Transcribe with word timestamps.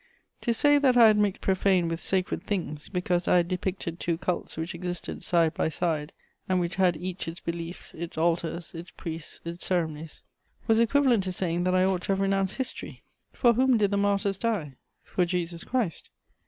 To 0.41 0.51
say 0.51 0.79
that 0.79 0.97
I 0.97 1.05
had 1.05 1.17
mixed 1.19 1.43
profane 1.43 1.87
with 1.87 1.99
sacred 1.99 2.41
things, 2.41 2.89
because 2.89 3.27
I 3.27 3.37
had 3.37 3.47
depicted 3.47 3.99
two 3.99 4.17
cults 4.17 4.57
which 4.57 4.73
existed 4.73 5.21
side 5.21 5.53
by 5.53 5.69
side 5.69 6.11
and 6.49 6.59
which 6.59 6.77
had 6.77 6.97
each 6.97 7.27
its 7.27 7.39
beliefs, 7.39 7.93
its 7.93 8.17
altars, 8.17 8.73
its 8.73 8.89
priests, 8.89 9.41
its 9.45 9.63
ceremonies, 9.63 10.23
was 10.65 10.79
equivalent 10.79 11.23
to 11.25 11.31
saying 11.31 11.65
that 11.65 11.75
I 11.75 11.83
ought 11.85 12.01
to 12.01 12.13
have 12.13 12.19
renounced 12.19 12.55
history. 12.55 13.03
For 13.31 13.53
whom 13.53 13.77
did 13.77 13.91
the 13.91 13.97
martyrs 13.97 14.39
die? 14.39 14.77
For 15.03 15.23
Jesus 15.23 15.63
Christ. 15.63 16.09